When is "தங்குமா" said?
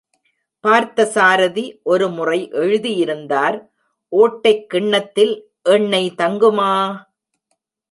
6.17-6.73